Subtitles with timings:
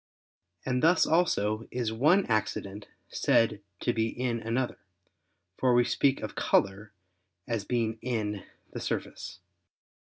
[0.65, 4.79] And thus also is one accident said to be in another;
[5.59, 6.91] for we speak of color
[7.47, 8.43] as being in
[8.73, 9.37] the surface.